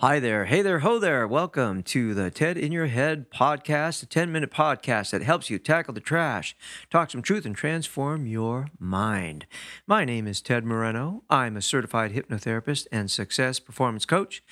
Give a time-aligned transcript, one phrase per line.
[0.00, 0.46] Hi there.
[0.46, 0.78] Hey there.
[0.78, 1.28] Ho there.
[1.28, 5.58] Welcome to the TED in Your Head podcast, a 10 minute podcast that helps you
[5.58, 6.56] tackle the trash,
[6.88, 9.44] talk some truth, and transform your mind.
[9.86, 11.22] My name is Ted Moreno.
[11.28, 14.42] I'm a certified hypnotherapist and success performance coach.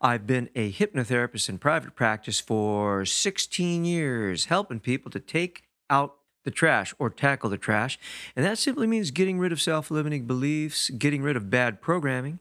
[0.00, 6.16] I've been a hypnotherapist in private practice for 16 years, helping people to take out
[6.44, 7.98] the trash or tackle the trash.
[8.34, 12.38] And that simply means getting rid of self limiting beliefs, getting rid of bad programming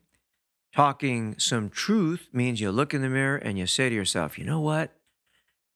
[0.75, 4.45] Talking some truth means you look in the mirror and you say to yourself, you
[4.45, 4.91] know what?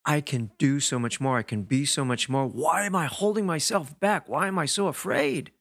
[0.06, 1.38] I can do so much more.
[1.38, 2.48] I can be so much more.
[2.48, 4.28] Why am I holding myself back?
[4.28, 5.52] Why am I so afraid?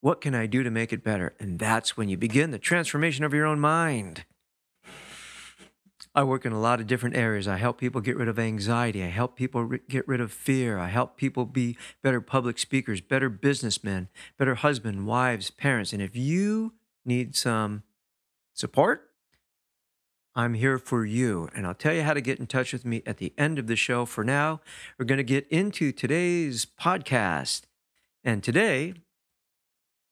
[0.00, 1.34] What can I do to make it better?
[1.38, 4.24] And that's when you begin the transformation of your own mind.
[6.16, 7.46] I work in a lot of different areas.
[7.46, 9.02] I help people get rid of anxiety.
[9.02, 10.78] I help people re- get rid of fear.
[10.78, 15.92] I help people be better public speakers, better businessmen, better husbands, wives, parents.
[15.92, 17.82] And if you need some
[18.52, 19.10] support,
[20.34, 21.48] I'm here for you.
[21.54, 23.66] And I'll tell you how to get in touch with me at the end of
[23.66, 24.04] the show.
[24.04, 24.60] For now,
[24.98, 27.62] we're going to get into today's podcast.
[28.24, 28.94] And today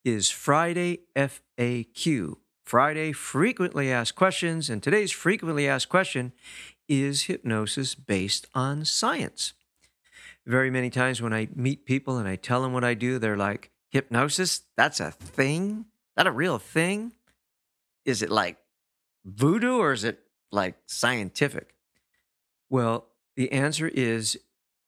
[0.04, 4.70] is Friday FAQ, Friday Frequently Asked Questions.
[4.70, 6.32] And today's frequently asked question
[6.88, 9.54] is hypnosis based on science?
[10.46, 13.36] Very many times when I meet people and I tell them what I do, they're
[13.36, 14.62] like, hypnosis?
[14.76, 15.86] That's a thing?
[16.16, 17.12] That a real thing?
[18.04, 18.58] Is it like
[19.24, 21.74] voodoo or is it like scientific?
[22.68, 23.06] Well,
[23.36, 24.38] the answer is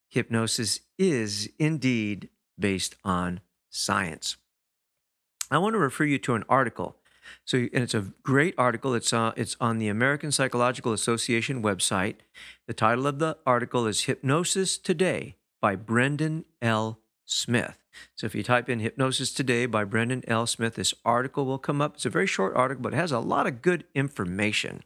[0.08, 3.40] hypnosis is indeed based on
[3.70, 4.36] science.
[5.50, 6.96] I want to refer you to an article.
[7.44, 8.94] So, and it's a great article.
[8.94, 12.16] It's uh, it's on the American Psychological Association website.
[12.66, 17.00] The title of the article is "Hypnosis Today" by Brendan L.
[17.24, 17.78] Smith.
[18.14, 20.46] So if you type in Hypnosis Today by Brendan L.
[20.46, 21.94] Smith, this article will come up.
[21.94, 24.82] It's a very short article, but it has a lot of good information.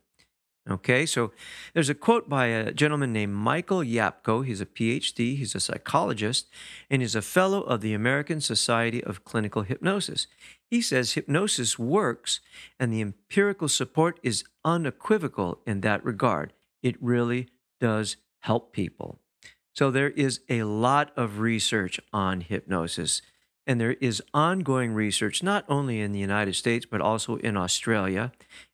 [0.71, 1.33] Okay, so
[1.73, 4.45] there's a quote by a gentleman named Michael Yapko.
[4.45, 6.47] He's a PhD, he's a psychologist,
[6.91, 10.27] and he's a fellow of the American Society of Clinical Hypnosis.
[10.71, 12.41] He says hypnosis works,
[12.79, 16.53] and the empirical support is unequivocal in that regard.
[16.83, 17.49] It really
[17.81, 19.21] does help people.
[19.79, 23.23] So there is a lot of research on hypnosis.
[23.65, 28.33] And there is ongoing research, not only in the United States, but also in Australia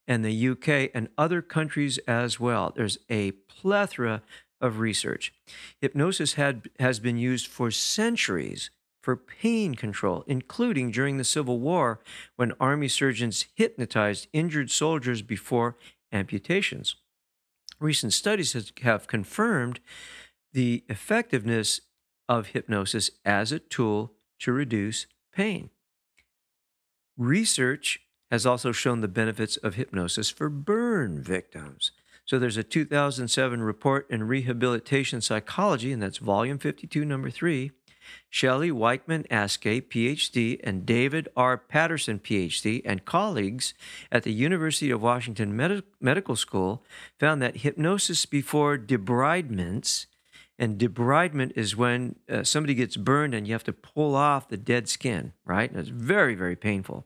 [0.08, 2.72] and the UK and other countries as well.
[2.74, 4.22] There's a plethora
[4.62, 5.34] of research.
[5.78, 8.70] Hypnosis had, has been used for centuries
[9.02, 12.00] for pain control, including during the Civil War
[12.36, 15.76] when Army surgeons hypnotized injured soldiers before
[16.10, 16.96] amputations.
[17.78, 19.80] Recent studies have confirmed
[20.54, 21.80] the effectiveness
[22.28, 25.70] of hypnosis as a tool to reduce pain.
[27.18, 28.00] Research
[28.30, 31.90] has also shown the benefits of hypnosis for burn victims.
[32.24, 37.72] So there's a 2007 report in Rehabilitation Psychology, and that's volume 52, number three.
[38.30, 41.56] Shelley Wiechman Askay, PhD, and David R.
[41.56, 43.74] Patterson, PhD, and colleagues
[44.12, 46.82] at the University of Washington Medi- Medical School
[47.18, 50.06] found that hypnosis before debridements
[50.58, 54.56] and debridement is when uh, somebody gets burned and you have to pull off the
[54.56, 55.70] dead skin, right?
[55.70, 57.04] And it's very, very painful.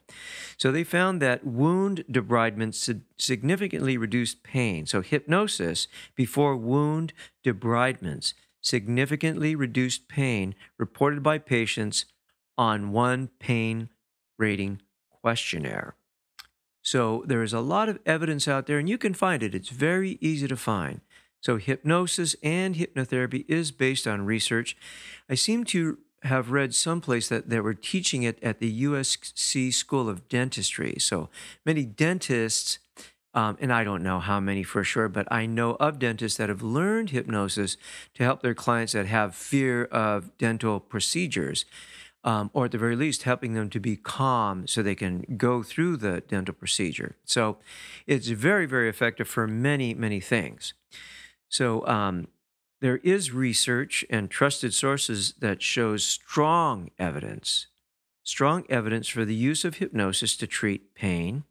[0.58, 2.74] So they found that wound debridement
[3.16, 4.84] significantly reduced pain.
[4.86, 7.14] So hypnosis before wound
[7.44, 12.04] debridements significantly reduced pain reported by patients
[12.58, 13.88] on one pain
[14.38, 15.94] rating questionnaire.
[16.82, 19.54] So there is a lot of evidence out there, and you can find it.
[19.54, 21.00] It's very easy to find.
[21.40, 24.76] So, hypnosis and hypnotherapy is based on research.
[25.28, 30.08] I seem to have read someplace that they were teaching it at the USC School
[30.08, 30.96] of Dentistry.
[30.98, 31.28] So,
[31.64, 32.80] many dentists,
[33.34, 36.48] um, and I don't know how many for sure, but I know of dentists that
[36.48, 37.76] have learned hypnosis
[38.14, 41.64] to help their clients that have fear of dental procedures.
[42.24, 45.62] Um, or at the very least, helping them to be calm so they can go
[45.62, 47.14] through the dental procedure.
[47.24, 47.58] So
[48.08, 50.74] it's very, very effective for many, many things.
[51.48, 52.28] So um,
[52.80, 57.66] there is research and trusted sources that shows strong evidence,
[58.22, 61.44] strong evidence for the use of hypnosis to treat pain,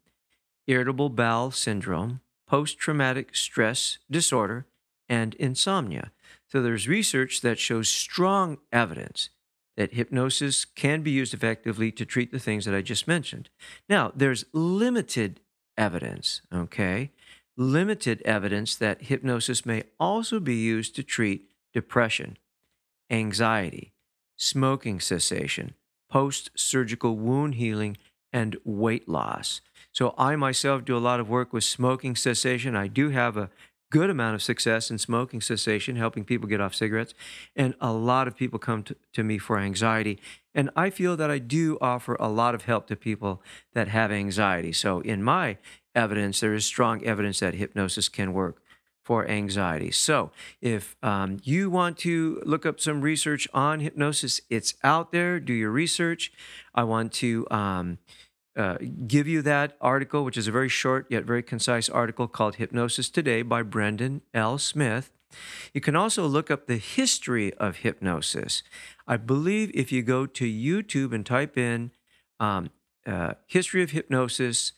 [0.66, 4.66] irritable bowel syndrome, post traumatic stress disorder,
[5.08, 6.12] and insomnia.
[6.46, 9.30] So there's research that shows strong evidence
[9.76, 13.48] that hypnosis can be used effectively to treat the things that I just mentioned.
[13.88, 15.40] Now, there's limited
[15.76, 17.12] evidence, okay?
[17.60, 22.38] Limited evidence that hypnosis may also be used to treat depression,
[23.10, 23.92] anxiety,
[24.36, 25.74] smoking cessation,
[26.08, 27.96] post surgical wound healing,
[28.32, 29.60] and weight loss.
[29.90, 32.76] So, I myself do a lot of work with smoking cessation.
[32.76, 33.50] I do have a
[33.90, 37.14] good amount of success in smoking cessation, helping people get off cigarettes.
[37.56, 40.20] And a lot of people come to, to me for anxiety.
[40.54, 44.12] And I feel that I do offer a lot of help to people that have
[44.12, 44.72] anxiety.
[44.72, 45.56] So, in my
[45.94, 48.62] evidence, there is strong evidence that hypnosis can work
[49.04, 49.90] for anxiety.
[49.90, 50.30] So,
[50.60, 55.40] if um, you want to look up some research on hypnosis, it's out there.
[55.40, 56.32] Do your research.
[56.74, 57.46] I want to.
[57.50, 57.98] Um,
[58.56, 58.76] uh,
[59.06, 63.08] give you that article, which is a very short yet very concise article called Hypnosis
[63.08, 64.58] Today by Brendan L.
[64.58, 65.12] Smith.
[65.72, 68.64] You can also look up the history of hypnosis.
[69.06, 71.92] I believe if you go to YouTube and type in
[72.40, 72.70] um,
[73.06, 74.72] uh, history of hypnosis,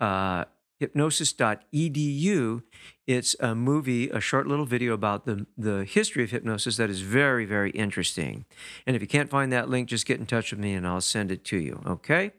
[0.00, 0.44] uh,
[0.78, 2.62] hypnosis.edu.
[3.06, 7.00] It's a movie, a short little video about the, the history of hypnosis that is
[7.00, 8.44] very, very interesting.
[8.86, 11.00] And if you can't find that link, just get in touch with me and I'll
[11.00, 11.80] send it to you.
[11.86, 12.32] Okay?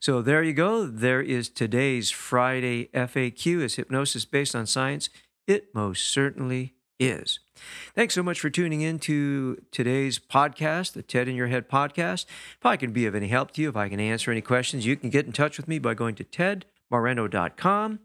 [0.00, 0.86] So there you go.
[0.86, 3.62] There is today's Friday FAQ.
[3.62, 5.10] Is hypnosis based on science?
[5.46, 7.40] It most certainly is.
[7.94, 12.26] Thanks so much for tuning in to today's podcast, the TED in Your Head podcast.
[12.58, 14.86] If I can be of any help to you, if I can answer any questions,
[14.86, 18.00] you can get in touch with me by going to TED moreno.com.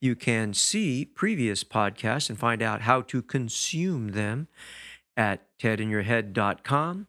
[0.00, 4.48] You can see previous podcasts and find out how to consume them
[5.16, 7.06] at tedinyourhead.com.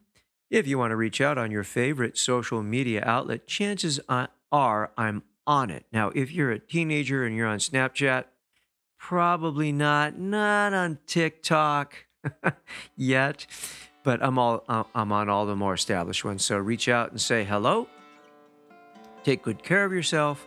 [0.50, 5.22] If you want to reach out on your favorite social media outlet, chances are I'm
[5.46, 5.86] on it.
[5.92, 8.24] Now, if you're a teenager and you're on Snapchat,
[8.98, 11.94] probably not, not on TikTok
[12.96, 13.46] yet,
[14.02, 16.44] but I'm all uh, I'm on all the more established ones.
[16.44, 17.88] So reach out and say hello.
[19.22, 20.46] Take good care of yourself